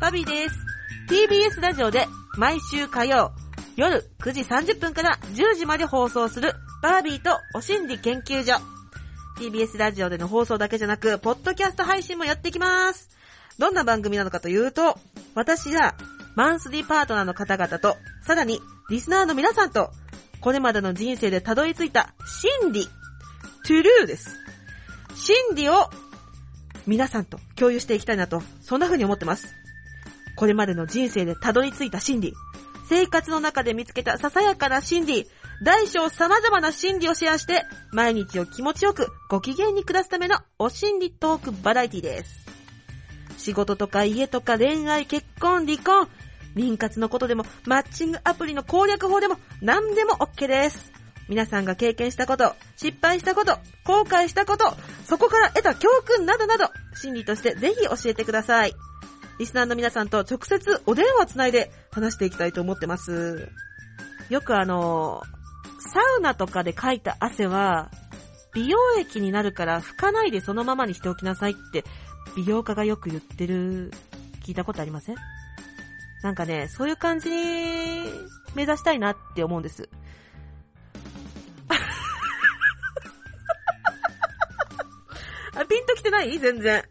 [0.00, 0.56] バビーです。
[1.10, 2.06] TBS ラジオで
[2.38, 3.32] 毎週火曜
[3.76, 8.54] 夜9時30分から10時まで放送するバービーとお心理研究所。
[9.38, 13.10] TBS ラジオでの放送だけじゃなく、ポッドキャスト配信もやってきます。
[13.58, 14.98] どんな番組なのかというと、
[15.34, 15.94] 私や
[16.34, 18.58] マンスリーパートナーの方々と、さらに
[18.88, 19.90] リスナーの皆さんと、
[20.40, 22.14] これまでの人生でたどり着いた
[22.62, 22.86] 心理、
[23.66, 24.30] トゥルーです。
[25.14, 25.90] 心理を
[26.86, 29.60] 皆さんと共有していきたいなと、そんな風に思ってます。
[30.40, 32.34] これまでの人生でたどり着いた心理、
[32.88, 35.26] 生活の中で見つけたささやかな心理、
[35.62, 42.46] 大小様々な心理をシェアして、毎日を気持ちよくご機嫌に暮らすためのお心理トークバラエティです。
[43.36, 46.08] 仕事とか家とか恋愛、結婚、離婚、
[46.56, 50.90] 妊活のことでも、マッチングアプリの攻略法でも、何でも OK です。
[51.28, 58.74] 皆さんが経験したこと、失敗したこと、後悔したこと、そこから得た教訓などなど、心理としてぜひ教えてください。
[59.40, 63.48] リスナーの皆さんと直接お電話つないで話していきたいと思ってます。
[64.28, 65.22] よくあの、
[65.92, 67.90] サウナとかでかいた汗は、
[68.52, 71.84] 美容液になるから拭かないでそのままにしておきなさいって、
[72.36, 73.90] 美容家がよく言ってる、
[74.44, 75.16] 聞いたことありません？
[76.22, 78.02] なんかね、そういう感じに
[78.54, 79.88] 目指したいなって思うんです。
[85.56, 86.38] あ、ピンときてない？
[86.38, 86.84] 全然。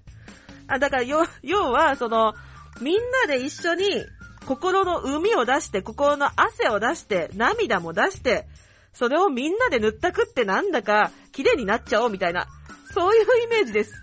[0.69, 2.35] あ、だから、要、要は、その、
[2.81, 4.05] みんなで一緒に、
[4.45, 8.47] 心の海を出して、心の汗を出して、涙も出して、
[8.93, 12.47] それをみんなで塗ったくってなんだか、綺麗になっちゃおうみたいな、
[12.93, 13.93] そういうイメージです。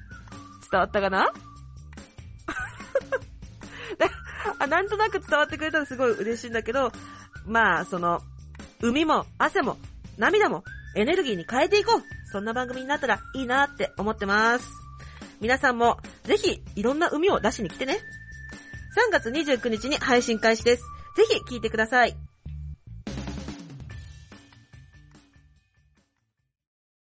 [0.70, 1.32] 伝わったかな？
[4.58, 6.92] あなんとなく伝わってくれたらすごい嬉しいんだけど、
[7.44, 8.20] まあ、その、
[8.80, 9.78] 海も汗も
[10.18, 12.02] 涙もエネルギーに変えていこう。
[12.30, 14.85] そんな番組になったらいいなって思ってます。
[15.40, 17.98] 皆さんもぜひいろんな海を出しに来てね。
[19.10, 20.82] 3月29日に配信開始です。
[21.16, 22.25] ぜひ聞いてください。